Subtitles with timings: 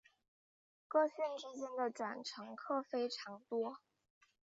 [0.87, 3.77] 各线之间的转乘客非常多。